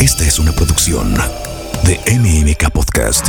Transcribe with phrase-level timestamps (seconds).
[0.00, 1.12] Esta es una producción
[1.84, 3.28] de MMK Podcast.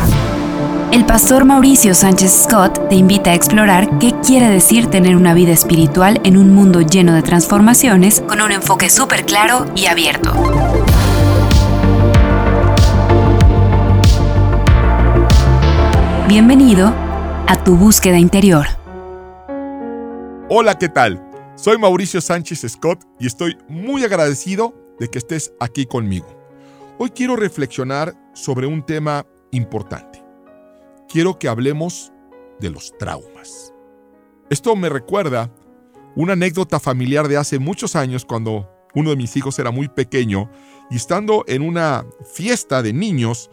[0.94, 5.52] El pastor Mauricio Sánchez Scott te invita a explorar qué quiere decir tener una vida
[5.52, 10.32] espiritual en un mundo lleno de transformaciones con un enfoque súper claro y abierto.
[16.30, 16.94] Bienvenido
[17.48, 18.66] a tu búsqueda interior.
[20.48, 21.22] Hola, ¿qué tal?
[21.56, 26.41] Soy Mauricio Sánchez Scott y estoy muy agradecido de que estés aquí conmigo.
[26.98, 30.24] Hoy quiero reflexionar sobre un tema importante.
[31.08, 32.12] Quiero que hablemos
[32.60, 33.74] de los traumas.
[34.50, 35.52] Esto me recuerda
[36.16, 40.52] una anécdota familiar de hace muchos años cuando uno de mis hijos era muy pequeño
[40.90, 43.50] y estando en una fiesta de niños,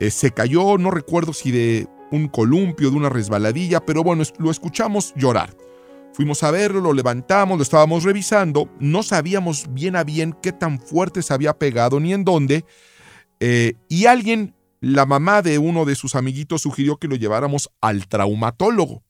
[0.00, 4.50] eh, se cayó, no recuerdo si de un columpio, de una resbaladilla, pero bueno, lo
[4.50, 5.54] escuchamos llorar.
[6.12, 10.80] Fuimos a verlo, lo levantamos, lo estábamos revisando, no sabíamos bien a bien qué tan
[10.80, 12.64] fuerte se había pegado ni en dónde,
[13.38, 18.06] eh, y alguien, la mamá de uno de sus amiguitos, sugirió que lo lleváramos al
[18.06, 19.02] traumatólogo.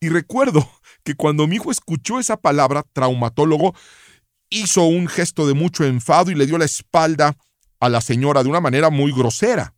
[0.00, 0.68] Y recuerdo
[1.04, 3.74] que cuando mi hijo escuchó esa palabra, traumatólogo,
[4.48, 7.36] hizo un gesto de mucho enfado y le dio la espalda
[7.78, 9.74] a la señora de una manera muy grosera.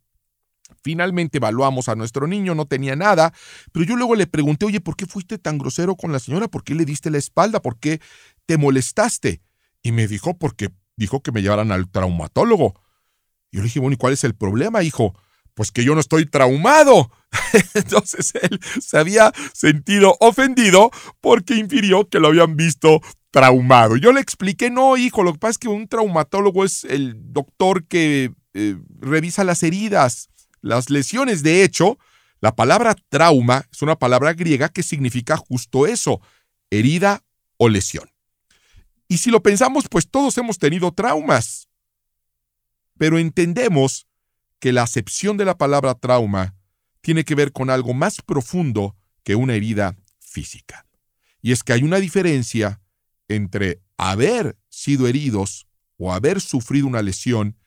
[0.83, 3.33] Finalmente evaluamos a nuestro niño, no tenía nada,
[3.71, 6.49] pero yo luego le pregunté, oye, ¿por qué fuiste tan grosero con la señora?
[6.49, 7.61] ¿Por qué le diste la espalda?
[7.61, 8.01] ¿Por qué
[8.45, 9.41] te molestaste?
[9.81, 12.73] Y me dijo, porque dijo que me llevaran al traumatólogo.
[13.51, 15.13] Yo le dije, bueno, ¿y cuál es el problema, hijo?
[15.53, 17.11] Pues que yo no estoy traumado.
[17.75, 23.95] Entonces él se había sentido ofendido porque infirió que lo habían visto traumado.
[23.95, 27.85] Yo le expliqué, no, hijo, lo que pasa es que un traumatólogo es el doctor
[27.85, 30.29] que eh, revisa las heridas
[30.63, 31.99] las lesiones, de hecho,
[32.39, 36.21] la palabra trauma es una palabra griega que significa justo eso,
[36.71, 37.21] herida
[37.57, 38.09] o lesión.
[39.09, 41.67] Y si lo pensamos, pues todos hemos tenido traumas.
[42.97, 44.07] Pero entendemos
[44.59, 46.55] que la acepción de la palabra trauma
[47.01, 50.87] tiene que ver con algo más profundo que una herida física.
[51.41, 52.81] Y es que hay una diferencia
[53.27, 57.57] entre haber sido heridos o haber sufrido una lesión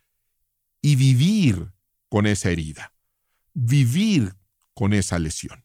[0.81, 1.75] y vivir
[2.09, 2.93] con esa herida,
[3.55, 4.37] vivir
[4.75, 5.65] con esa lesión.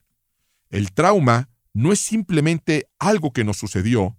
[0.69, 4.17] El trauma no es simplemente algo que nos sucedió,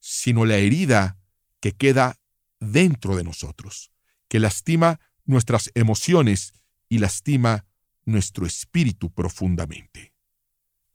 [0.00, 1.18] sino la herida
[1.60, 2.18] que queda
[2.60, 3.92] dentro de nosotros,
[4.28, 6.52] que lastima nuestras emociones
[6.88, 7.66] y lastima
[8.04, 10.12] nuestro espíritu profundamente.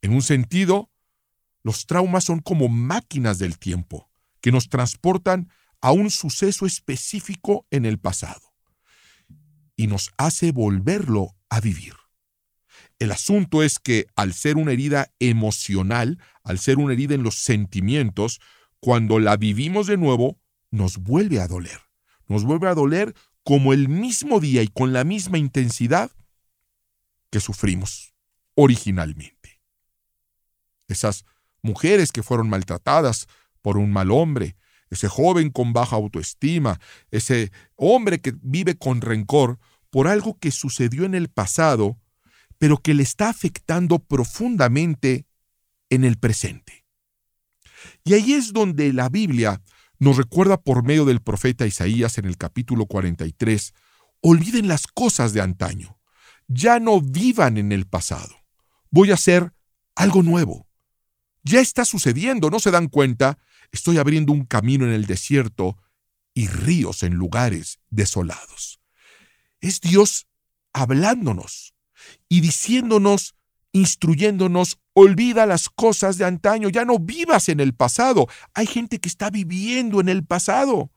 [0.01, 0.91] En un sentido,
[1.63, 4.09] los traumas son como máquinas del tiempo
[4.41, 5.49] que nos transportan
[5.81, 8.46] a un suceso específico en el pasado
[9.77, 11.93] y nos hace volverlo a vivir.
[12.99, 17.35] El asunto es que al ser una herida emocional, al ser una herida en los
[17.35, 18.41] sentimientos,
[18.79, 20.39] cuando la vivimos de nuevo,
[20.71, 21.79] nos vuelve a doler.
[22.27, 26.11] Nos vuelve a doler como el mismo día y con la misma intensidad
[27.29, 28.13] que sufrimos
[28.55, 29.61] originalmente.
[30.87, 31.23] Esas
[31.61, 33.27] mujeres que fueron maltratadas
[33.61, 34.55] por un mal hombre,
[34.89, 36.79] ese joven con baja autoestima,
[37.11, 39.59] ese hombre que vive con rencor
[39.89, 41.97] por algo que sucedió en el pasado,
[42.57, 45.25] pero que le está afectando profundamente
[45.89, 46.85] en el presente.
[48.03, 49.61] Y ahí es donde la Biblia
[49.99, 53.73] nos recuerda por medio del profeta Isaías en el capítulo 43,
[54.21, 55.97] olviden las cosas de antaño,
[56.47, 58.35] ya no vivan en el pasado,
[58.89, 59.53] voy a hacer
[59.95, 60.66] algo nuevo.
[61.47, 63.37] Ya está sucediendo, ¿no se dan cuenta?
[63.71, 65.77] Estoy abriendo un camino en el desierto
[66.33, 68.81] y ríos en lugares desolados.
[69.61, 70.27] Es Dios
[70.73, 71.73] hablándonos
[72.27, 73.35] y diciéndonos,
[73.71, 78.27] instruyéndonos, olvida las cosas de antaño, ya no vivas en el pasado.
[78.53, 80.91] Hay gente que está viviendo en el pasado.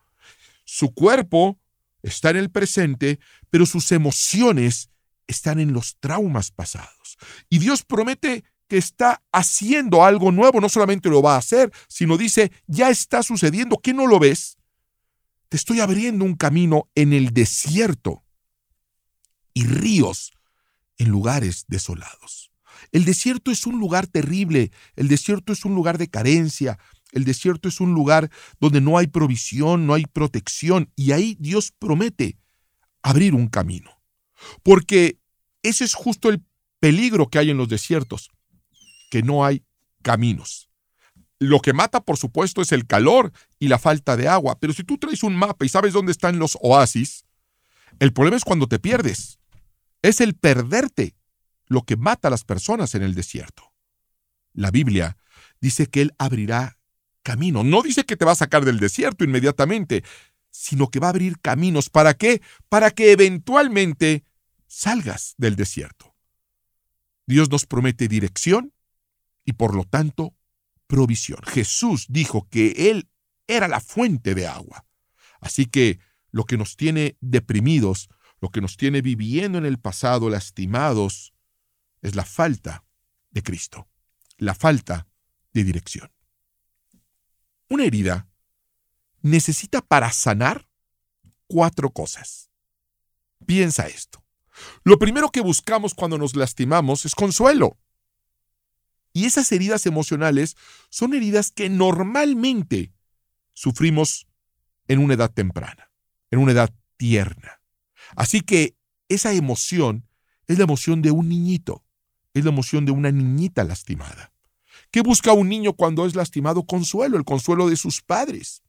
[0.64, 1.60] Su cuerpo
[2.02, 4.90] está en el presente, pero sus emociones
[5.28, 7.18] están en los traumas pasados.
[7.48, 12.16] Y Dios promete que está haciendo algo nuevo, no solamente lo va a hacer, sino
[12.16, 14.58] dice, ya está sucediendo, ¿qué no lo ves?
[15.48, 18.22] Te estoy abriendo un camino en el desierto
[19.54, 20.30] y ríos
[20.98, 22.52] en lugares desolados.
[22.92, 26.78] El desierto es un lugar terrible, el desierto es un lugar de carencia,
[27.10, 28.30] el desierto es un lugar
[28.60, 32.38] donde no hay provisión, no hay protección, y ahí Dios promete
[33.02, 34.00] abrir un camino.
[34.62, 35.18] Porque
[35.64, 36.44] ese es justo el
[36.78, 38.30] peligro que hay en los desiertos
[39.10, 39.62] que no hay
[40.02, 40.70] caminos.
[41.38, 44.84] Lo que mata, por supuesto, es el calor y la falta de agua, pero si
[44.84, 47.26] tú traes un mapa y sabes dónde están los oasis,
[47.98, 49.38] el problema es cuando te pierdes.
[50.02, 51.16] Es el perderte
[51.66, 53.72] lo que mata a las personas en el desierto.
[54.52, 55.16] La Biblia
[55.60, 56.78] dice que Él abrirá
[57.22, 57.62] camino.
[57.64, 60.04] No dice que te va a sacar del desierto inmediatamente,
[60.50, 61.90] sino que va a abrir caminos.
[61.90, 62.42] ¿Para qué?
[62.68, 64.24] Para que eventualmente
[64.66, 66.14] salgas del desierto.
[67.26, 68.72] Dios nos promete dirección
[69.44, 70.34] y por lo tanto
[70.86, 71.40] provisión.
[71.44, 73.08] Jesús dijo que Él
[73.46, 74.86] era la fuente de agua.
[75.40, 76.00] Así que
[76.30, 78.08] lo que nos tiene deprimidos,
[78.40, 81.32] lo que nos tiene viviendo en el pasado, lastimados,
[82.02, 82.84] es la falta
[83.30, 83.88] de Cristo,
[84.38, 85.08] la falta
[85.52, 86.10] de dirección.
[87.68, 88.28] Una herida
[89.22, 90.68] necesita para sanar
[91.46, 92.50] cuatro cosas.
[93.46, 94.24] Piensa esto.
[94.84, 97.78] Lo primero que buscamos cuando nos lastimamos es consuelo.
[99.12, 100.56] Y esas heridas emocionales
[100.88, 102.92] son heridas que normalmente
[103.54, 104.26] sufrimos
[104.88, 105.90] en una edad temprana,
[106.30, 107.60] en una edad tierna.
[108.16, 108.74] Así que
[109.08, 110.06] esa emoción
[110.46, 111.84] es la emoción de un niñito,
[112.34, 114.32] es la emoción de una niñita lastimada.
[114.90, 116.64] ¿Qué busca un niño cuando es lastimado?
[116.64, 118.62] Consuelo, el consuelo de sus padres.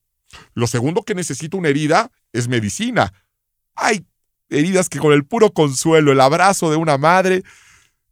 [0.54, 3.14] Lo segundo que necesita una herida es medicina.
[3.76, 4.06] Hay
[4.50, 7.44] heridas que con el puro consuelo, el abrazo de una madre,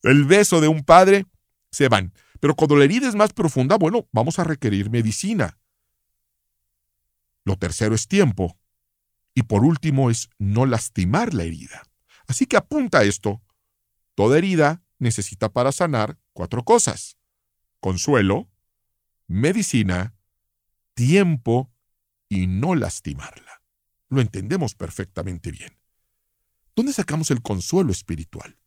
[0.04, 1.26] el beso de un padre,
[1.72, 2.14] se van.
[2.40, 5.60] Pero cuando la herida es más profunda, bueno, vamos a requerir medicina.
[7.46, 8.58] Lo tercero es tiempo.
[9.34, 11.84] Y por último es no lastimar la herida.
[12.28, 13.42] Así que apunta esto.
[14.16, 17.18] Toda herida necesita para sanar cuatro cosas.
[17.80, 18.50] Consuelo,
[19.28, 20.14] medicina,
[20.94, 21.72] tiempo
[22.28, 23.62] y no lastimarla.
[24.10, 25.80] Lo entendemos perfectamente bien.
[26.76, 28.58] ¿Dónde sacamos el consuelo espiritual?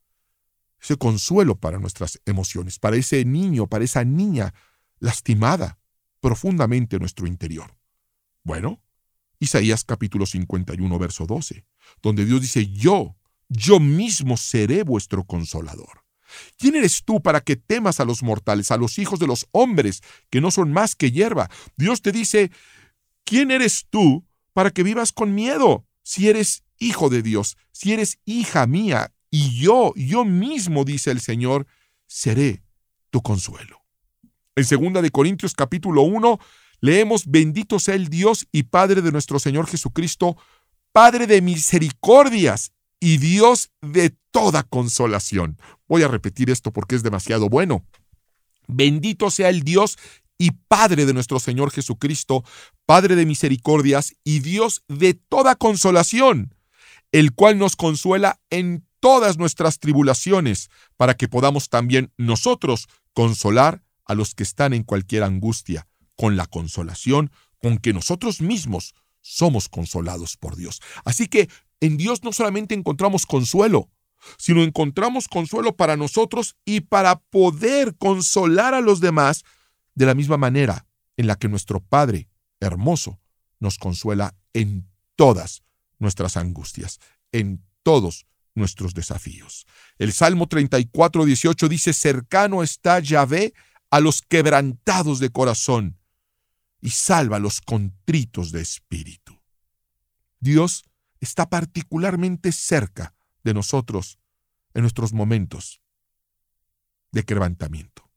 [0.83, 4.53] Ese consuelo para nuestras emociones, para ese niño, para esa niña
[4.99, 5.79] lastimada
[6.19, 7.77] profundamente en nuestro interior.
[8.43, 8.81] Bueno,
[9.39, 11.65] Isaías capítulo 51, verso 12,
[12.01, 13.15] donde Dios dice, yo,
[13.47, 16.03] yo mismo seré vuestro consolador.
[16.57, 20.01] ¿Quién eres tú para que temas a los mortales, a los hijos de los hombres,
[20.29, 21.49] que no son más que hierba?
[21.77, 22.51] Dios te dice,
[23.23, 25.85] ¿quién eres tú para que vivas con miedo?
[26.01, 29.13] Si eres hijo de Dios, si eres hija mía,
[29.63, 31.65] yo, yo mismo, dice el Señor,
[32.05, 32.63] seré
[33.09, 33.81] tu consuelo.
[34.55, 36.39] En 2 de Corintios capítulo 1
[36.81, 40.35] leemos, bendito sea el Dios y Padre de nuestro Señor Jesucristo,
[40.91, 45.57] Padre de misericordias y Dios de toda consolación.
[45.87, 47.85] Voy a repetir esto porque es demasiado bueno.
[48.67, 49.97] Bendito sea el Dios
[50.37, 52.43] y Padre de nuestro Señor Jesucristo,
[52.85, 56.53] Padre de misericordias y Dios de toda consolación,
[57.13, 64.15] el cual nos consuela en todas nuestras tribulaciones, para que podamos también nosotros consolar a
[64.15, 67.29] los que están en cualquier angustia, con la consolación
[67.61, 70.81] con que nosotros mismos somos consolados por Dios.
[71.03, 71.49] Así que
[71.81, 73.89] en Dios no solamente encontramos consuelo,
[74.37, 79.43] sino encontramos consuelo para nosotros y para poder consolar a los demás
[79.95, 80.85] de la misma manera
[81.17, 82.29] en la que nuestro Padre
[82.61, 83.19] hermoso
[83.59, 85.61] nos consuela en todas
[85.99, 87.01] nuestras angustias,
[87.33, 89.65] en todos nuestros desafíos.
[89.97, 93.53] El Salmo 34, 18 dice, cercano está Yahvé
[93.89, 95.99] a los quebrantados de corazón
[96.81, 99.39] y salva a los contritos de espíritu.
[100.39, 100.83] Dios
[101.19, 104.19] está particularmente cerca de nosotros
[104.73, 105.81] en nuestros momentos
[107.11, 108.09] de quebrantamiento,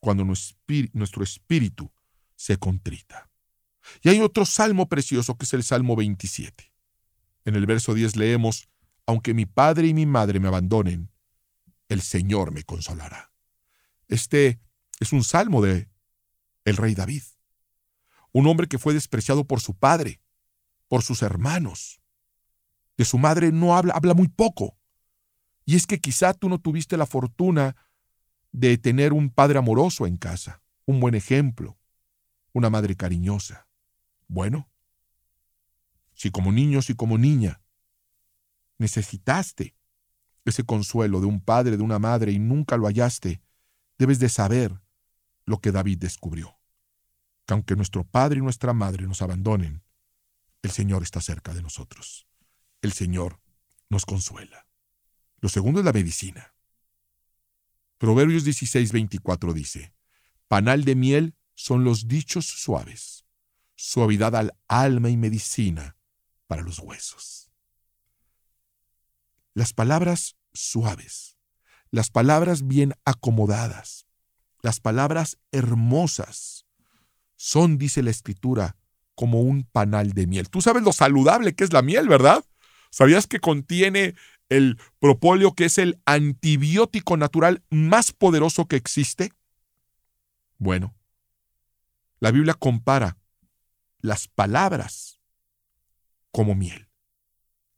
[0.00, 1.92] cuando nuestro espíritu
[2.34, 3.30] se contrita.
[4.02, 6.72] Y hay otro salmo precioso que es el Salmo 27.
[7.44, 8.68] En el verso 10 leemos,
[9.06, 11.10] aunque mi padre y mi madre me abandonen,
[11.88, 13.32] el Señor me consolará.
[14.08, 14.60] Este
[14.98, 15.88] es un salmo de
[16.64, 17.22] el rey David,
[18.32, 20.20] un hombre que fue despreciado por su padre,
[20.88, 22.00] por sus hermanos.
[22.96, 24.76] De su madre no habla, habla muy poco.
[25.64, 27.76] Y es que quizá tú no tuviste la fortuna
[28.50, 31.78] de tener un padre amoroso en casa, un buen ejemplo,
[32.52, 33.68] una madre cariñosa.
[34.28, 34.68] Bueno,
[36.14, 37.60] si como niño, si como niña
[38.78, 39.74] necesitaste
[40.44, 43.42] ese consuelo de un padre, de una madre, y nunca lo hallaste,
[43.98, 44.80] debes de saber
[45.44, 46.58] lo que David descubrió.
[47.46, 49.82] Que aunque nuestro padre y nuestra madre nos abandonen,
[50.62, 52.26] el Señor está cerca de nosotros.
[52.82, 53.40] El Señor
[53.88, 54.66] nos consuela.
[55.40, 56.54] Lo segundo es la medicina.
[57.98, 59.94] Proverbios 16, 24 dice,
[60.48, 63.24] Panal de miel son los dichos suaves,
[63.74, 65.96] suavidad al alma y medicina
[66.46, 67.45] para los huesos
[69.56, 71.38] las palabras suaves,
[71.90, 74.06] las palabras bien acomodadas,
[74.60, 76.66] las palabras hermosas,
[77.36, 78.76] son, dice la escritura,
[79.14, 80.50] como un panal de miel.
[80.50, 82.44] Tú sabes lo saludable que es la miel, ¿verdad?
[82.90, 84.14] ¿Sabías que contiene
[84.50, 89.32] el propóleo, que es el antibiótico natural más poderoso que existe?
[90.58, 90.94] Bueno,
[92.20, 93.16] la Biblia compara
[94.00, 95.18] las palabras
[96.30, 96.90] como miel,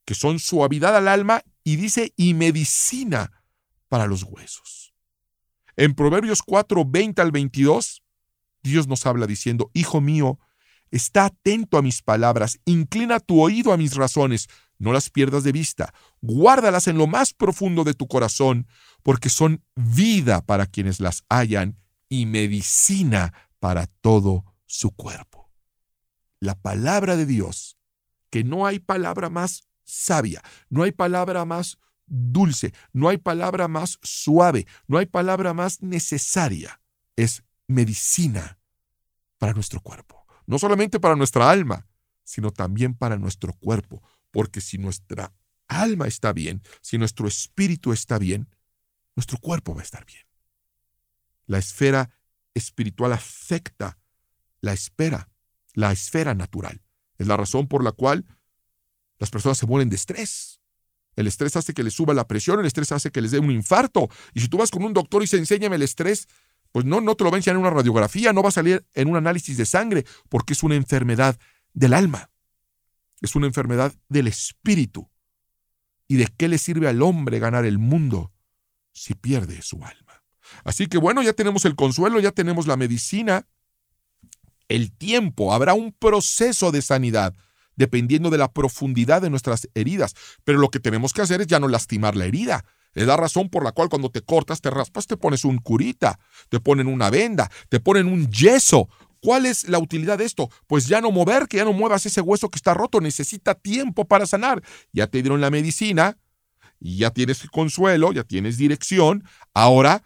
[0.05, 3.45] que son suavidad al alma y dice y medicina
[3.89, 4.95] para los huesos.
[5.77, 8.03] En Proverbios 4, 20 al 22,
[8.63, 10.39] Dios nos habla diciendo, Hijo mío,
[10.91, 14.49] está atento a mis palabras, inclina tu oído a mis razones,
[14.79, 18.67] no las pierdas de vista, guárdalas en lo más profundo de tu corazón,
[19.03, 21.77] porque son vida para quienes las hallan
[22.09, 25.51] y medicina para todo su cuerpo.
[26.41, 27.77] La palabra de Dios,
[28.31, 33.99] que no hay palabra más sabia, no hay palabra más dulce, no hay palabra más
[34.03, 36.81] suave, no hay palabra más necesaria.
[37.17, 38.59] Es medicina
[39.39, 40.27] para nuestro cuerpo.
[40.47, 41.87] No solamente para nuestra alma,
[42.23, 44.03] sino también para nuestro cuerpo.
[44.31, 45.33] Porque si nuestra
[45.67, 48.49] alma está bien, si nuestro espíritu está bien,
[49.17, 50.23] nuestro cuerpo va a estar bien.
[51.47, 52.11] La esfera
[52.55, 53.99] espiritual afecta
[54.61, 55.31] la espera,
[55.75, 56.83] la esfera natural.
[57.17, 58.27] Es la razón por la cual
[59.19, 60.61] las personas se mueren de estrés.
[61.17, 63.51] El estrés hace que les suba la presión, el estrés hace que les dé un
[63.51, 64.09] infarto.
[64.35, 66.29] Y si tú vas con un doctor y se enséñame el estrés,
[66.71, 68.87] pues no, no te lo va a enseñar en una radiografía, no va a salir
[68.95, 71.39] en un análisis de sangre, porque es una enfermedad
[71.73, 72.31] del alma.
[73.21, 75.11] Es una enfermedad del espíritu.
[76.07, 78.33] ¿Y de qué le sirve al hombre ganar el mundo
[78.93, 80.23] si pierde su alma?
[80.65, 83.47] Así que bueno, ya tenemos el consuelo, ya tenemos la medicina,
[84.69, 87.35] el tiempo, habrá un proceso de sanidad
[87.79, 90.15] dependiendo de la profundidad de nuestras heridas.
[90.45, 92.65] Pero lo que tenemos que hacer es ya no lastimar la herida.
[92.95, 96.19] Es la razón por la cual cuando te cortas, te raspas, te pones un curita,
[96.49, 98.89] te ponen una venda, te ponen un yeso.
[99.21, 100.51] ¿Cuál es la utilidad de esto?
[100.67, 104.05] Pues ya no mover, que ya no muevas ese hueso que está roto, necesita tiempo
[104.05, 104.63] para sanar.
[104.93, 106.19] Ya te dieron la medicina,
[106.81, 110.03] ya tienes consuelo, ya tienes dirección, ahora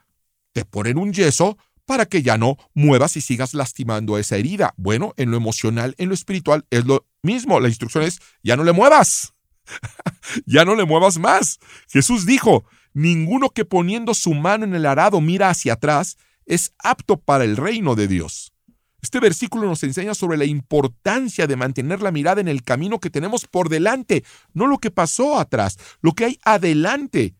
[0.52, 4.74] te ponen un yeso para que ya no muevas y sigas lastimando esa herida.
[4.76, 7.60] Bueno, en lo emocional, en lo espiritual es lo mismo.
[7.60, 9.34] La instrucción es, ya no le muevas.
[10.46, 11.58] ya no le muevas más.
[11.88, 17.18] Jesús dijo, ninguno que poniendo su mano en el arado mira hacia atrás es apto
[17.18, 18.52] para el reino de Dios.
[19.00, 23.10] Este versículo nos enseña sobre la importancia de mantener la mirada en el camino que
[23.10, 24.24] tenemos por delante,
[24.54, 27.34] no lo que pasó atrás, lo que hay adelante.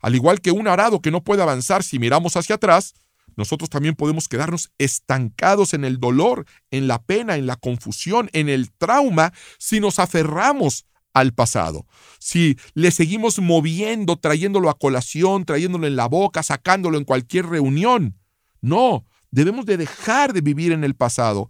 [0.00, 2.94] Al igual que un arado que no puede avanzar si miramos hacia atrás,
[3.40, 8.50] nosotros también podemos quedarnos estancados en el dolor, en la pena, en la confusión, en
[8.50, 11.86] el trauma, si nos aferramos al pasado.
[12.18, 18.18] Si le seguimos moviendo, trayéndolo a colación, trayéndolo en la boca, sacándolo en cualquier reunión.
[18.60, 21.48] No, debemos de dejar de vivir en el pasado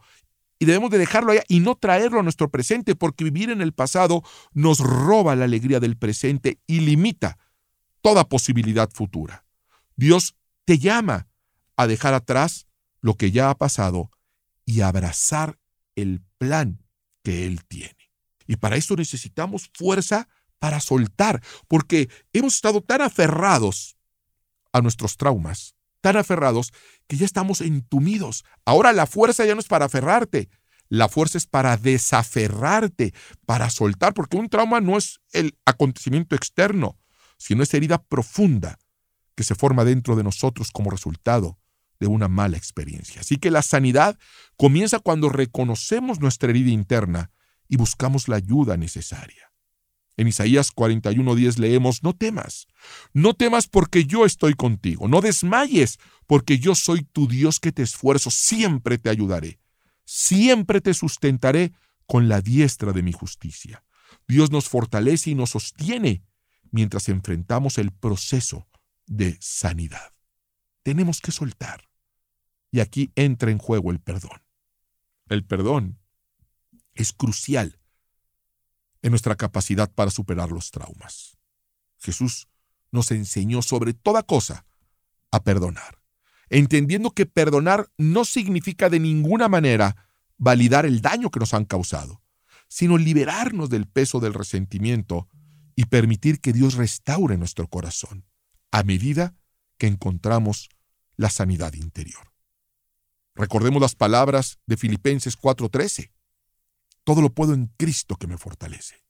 [0.61, 3.73] y debemos de dejarlo allá y no traerlo a nuestro presente porque vivir en el
[3.73, 7.37] pasado nos roba la alegría del presente y limita
[8.00, 9.44] toda posibilidad futura.
[9.97, 11.29] Dios te llama
[11.80, 12.66] a dejar atrás
[13.00, 14.10] lo que ya ha pasado
[14.66, 15.58] y abrazar
[15.96, 16.84] el plan
[17.22, 17.96] que Él tiene.
[18.46, 23.96] Y para eso necesitamos fuerza para soltar, porque hemos estado tan aferrados
[24.72, 26.72] a nuestros traumas, tan aferrados
[27.06, 28.44] que ya estamos entumidos.
[28.66, 30.50] Ahora la fuerza ya no es para aferrarte,
[30.90, 33.14] la fuerza es para desaferrarte,
[33.46, 36.99] para soltar, porque un trauma no es el acontecimiento externo,
[37.38, 38.78] sino es herida profunda
[39.34, 41.56] que se forma dentro de nosotros como resultado
[42.00, 43.21] de una mala experiencia.
[43.21, 44.19] Así que la sanidad
[44.57, 47.30] comienza cuando reconocemos nuestra herida interna
[47.69, 49.52] y buscamos la ayuda necesaria.
[50.16, 52.66] En Isaías 41:10 leemos, no temas,
[53.12, 57.83] no temas porque yo estoy contigo, no desmayes porque yo soy tu Dios que te
[57.83, 59.61] esfuerzo, siempre te ayudaré,
[60.04, 61.73] siempre te sustentaré
[62.07, 63.85] con la diestra de mi justicia.
[64.26, 66.25] Dios nos fortalece y nos sostiene
[66.71, 68.69] mientras enfrentamos el proceso
[69.07, 70.12] de sanidad.
[70.83, 71.89] Tenemos que soltar.
[72.71, 74.43] Y aquí entra en juego el perdón.
[75.29, 75.99] El perdón
[76.95, 77.81] es crucial
[79.03, 81.39] en nuestra capacidad para superar los traumas.
[81.99, 82.49] Jesús
[82.91, 84.67] nos enseñó sobre toda cosa
[85.31, 86.03] a perdonar,
[86.49, 92.23] entendiendo que perdonar no significa de ninguna manera validar el daño que nos han causado,
[92.69, 95.29] sino liberarnos del peso del resentimiento
[95.77, 98.27] y permitir que Dios restaure nuestro corazón
[98.71, 99.35] a medida
[99.79, 100.69] que encontramos
[101.17, 102.29] la sanidad interior.
[103.40, 106.12] Recordemos las palabras de Filipenses 4:13.
[107.04, 109.02] Todo lo puedo en Cristo que me fortalece.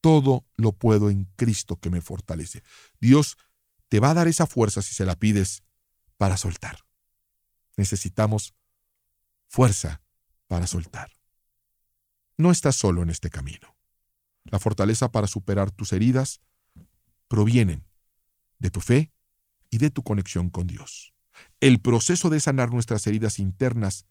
[0.00, 2.62] Todo lo puedo en Cristo que me fortalece.
[3.00, 3.36] Dios
[3.90, 5.62] te va a dar esa fuerza si se la pides
[6.16, 6.86] para soltar.
[7.76, 8.54] Necesitamos
[9.46, 10.00] fuerza
[10.46, 11.12] para soltar.
[12.38, 13.76] No estás solo en este camino.
[14.44, 16.40] La fortaleza para superar tus heridas
[17.28, 17.86] provienen
[18.58, 19.12] de tu fe
[19.68, 21.13] y de tu conexión con Dios.
[21.60, 24.06] El proceso de sanar nuestras heridas internas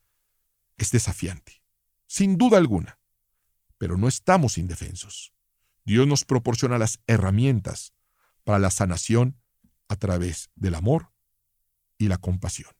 [0.77, 1.63] es desafiante,
[2.07, 2.99] sin duda alguna,
[3.77, 5.33] pero no estamos indefensos.
[5.85, 7.93] Dios nos proporciona las herramientas
[8.43, 9.37] para la sanación
[9.87, 11.11] a través del amor
[11.97, 12.71] y la compasión.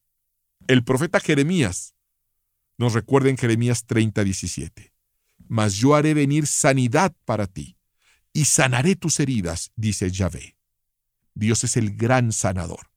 [0.68, 1.96] El profeta Jeremías
[2.78, 4.94] nos recuerda en Jeremías 30, 17.
[5.48, 7.78] Mas yo haré venir sanidad para ti
[8.32, 10.58] y sanaré tus heridas, dice Yahvé.
[11.36, 12.92] Dios es el gran sanador,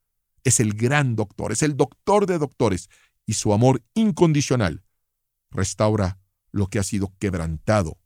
[0.46, 2.88] es el gran doctor, es el doctor de doctores
[3.26, 4.84] y su amor incondicional
[5.50, 6.20] restaura
[6.52, 7.98] lo que ha sido quebrantado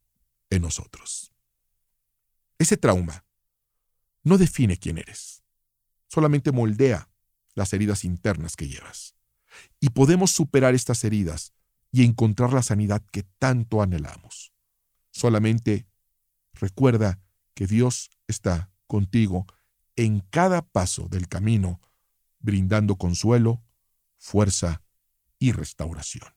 [0.49, 1.35] en nosotros.
[2.59, 3.27] Ese trauma
[4.23, 5.43] no define quién eres,
[6.09, 7.11] solamente moldea
[7.55, 9.15] las heridas internas que llevas.
[9.79, 11.53] Y podemos superar estas heridas
[11.93, 14.55] y encontrar la sanidad que tanto anhelamos.
[15.11, 15.87] Solamente
[16.55, 17.21] recuerda
[17.53, 19.47] que Dios está contigo
[19.97, 21.83] en cada paso del camino,
[22.41, 23.63] brindando consuelo,
[24.17, 24.83] fuerza
[25.39, 26.29] y restauración.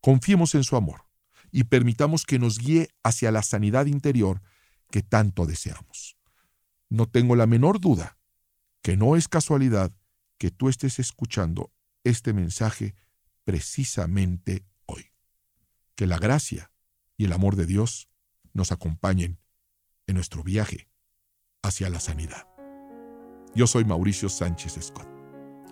[0.00, 1.06] Confiemos en su amor
[1.50, 4.42] y permitamos que nos guíe hacia la sanidad interior
[4.90, 6.16] que tanto deseamos.
[6.88, 8.18] No tengo la menor duda
[8.82, 9.92] que no es casualidad
[10.38, 11.72] que tú estés escuchando
[12.02, 12.94] este mensaje
[13.44, 15.12] precisamente hoy.
[15.94, 16.72] Que la gracia
[17.16, 18.08] y el amor de Dios
[18.54, 19.38] nos acompañen
[20.06, 20.88] en nuestro viaje
[21.62, 22.49] hacia la sanidad.
[23.54, 25.08] Yo soy Mauricio Sánchez Scott.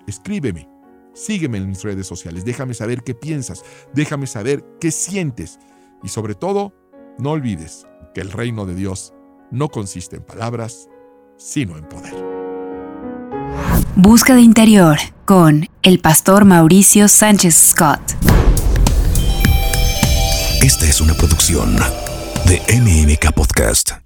[0.07, 0.69] Escríbeme,
[1.15, 3.63] sígueme en mis redes sociales, déjame saber qué piensas,
[3.95, 5.59] déjame saber qué sientes
[6.03, 6.73] y sobre todo,
[7.19, 9.13] no olvides que el reino de Dios
[9.51, 10.89] no consiste en palabras,
[11.37, 12.15] sino en poder.
[13.97, 18.01] Busca de interior con el pastor Mauricio Sánchez Scott.
[20.63, 21.77] Esta es una producción
[22.47, 23.99] de MMK Podcast.